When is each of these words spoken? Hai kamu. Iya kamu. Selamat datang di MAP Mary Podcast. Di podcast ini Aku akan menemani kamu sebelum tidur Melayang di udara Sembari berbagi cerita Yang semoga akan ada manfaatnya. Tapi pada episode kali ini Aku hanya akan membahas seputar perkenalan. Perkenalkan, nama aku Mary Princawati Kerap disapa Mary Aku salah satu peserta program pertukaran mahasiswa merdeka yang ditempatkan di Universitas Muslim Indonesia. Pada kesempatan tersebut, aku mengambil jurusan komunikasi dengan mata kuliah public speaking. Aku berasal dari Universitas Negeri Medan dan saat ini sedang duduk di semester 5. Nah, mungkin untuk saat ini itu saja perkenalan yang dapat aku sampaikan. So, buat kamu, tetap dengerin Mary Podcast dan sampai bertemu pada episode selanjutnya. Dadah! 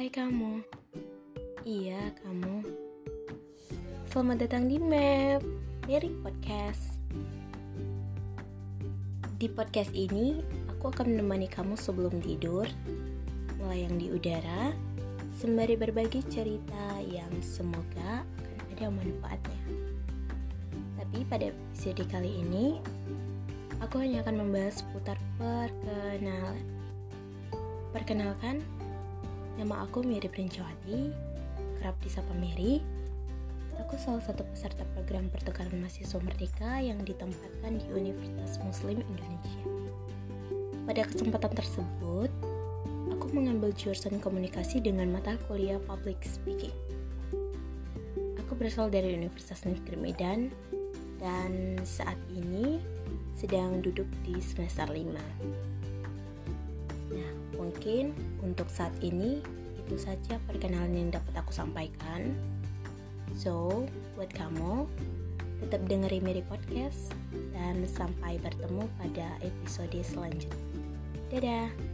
Hai 0.00 0.08
kamu. 0.08 0.64
Iya 1.60 2.00
kamu. 2.24 2.64
Selamat 4.08 4.48
datang 4.48 4.64
di 4.64 4.80
MAP 4.80 5.44
Mary 5.84 6.08
Podcast. 6.24 6.96
Di 9.36 9.44
podcast 9.52 9.92
ini 9.92 10.40
Aku 10.72 10.88
akan 10.88 11.04
menemani 11.04 11.52
kamu 11.52 11.76
sebelum 11.76 12.16
tidur 12.24 12.64
Melayang 13.60 14.00
di 14.00 14.08
udara 14.08 14.72
Sembari 15.36 15.76
berbagi 15.76 16.24
cerita 16.32 16.96
Yang 17.04 17.60
semoga 17.60 18.24
akan 18.24 18.56
ada 18.72 18.88
manfaatnya. 18.88 19.62
Tapi 20.96 21.28
pada 21.28 21.52
episode 21.52 22.08
kali 22.08 22.40
ini 22.40 22.80
Aku 23.84 24.00
hanya 24.00 24.24
akan 24.24 24.48
membahas 24.48 24.80
seputar 24.80 25.20
perkenalan. 25.36 26.64
Perkenalkan, 27.92 28.64
nama 29.60 29.84
aku 29.84 30.00
Mary 30.00 30.24
Princawati 30.24 31.12
Kerap 31.76 31.92
disapa 32.00 32.32
Mary 32.32 32.80
Aku 33.84 34.00
salah 34.00 34.24
satu 34.24 34.40
peserta 34.48 34.88
program 34.96 35.28
pertukaran 35.28 35.76
mahasiswa 35.80 36.20
merdeka 36.20 36.80
yang 36.80 37.00
ditempatkan 37.00 37.80
di 37.80 37.88
Universitas 37.88 38.60
Muslim 38.60 39.00
Indonesia. 39.00 39.64
Pada 40.84 41.02
kesempatan 41.08 41.52
tersebut, 41.56 42.28
aku 43.08 43.26
mengambil 43.32 43.72
jurusan 43.72 44.20
komunikasi 44.20 44.84
dengan 44.84 45.08
mata 45.08 45.40
kuliah 45.48 45.80
public 45.88 46.20
speaking. 46.28 46.76
Aku 48.44 48.52
berasal 48.52 48.92
dari 48.92 49.16
Universitas 49.16 49.64
Negeri 49.64 49.96
Medan 49.96 50.52
dan 51.16 51.80
saat 51.80 52.20
ini 52.36 52.84
sedang 53.32 53.80
duduk 53.80 54.06
di 54.28 54.36
semester 54.44 54.92
5. 54.92 55.08
Nah, 57.10 57.30
mungkin 57.56 58.12
untuk 58.44 58.68
saat 58.70 58.92
ini 59.02 59.40
itu 59.90 60.06
saja 60.06 60.38
perkenalan 60.46 60.94
yang 60.94 61.10
dapat 61.10 61.42
aku 61.42 61.50
sampaikan. 61.50 62.30
So, 63.34 63.82
buat 64.14 64.30
kamu, 64.30 64.86
tetap 65.66 65.82
dengerin 65.90 66.22
Mary 66.22 66.46
Podcast 66.46 67.10
dan 67.50 67.82
sampai 67.90 68.38
bertemu 68.38 68.86
pada 69.02 69.34
episode 69.42 69.98
selanjutnya. 70.06 70.62
Dadah! 71.34 71.89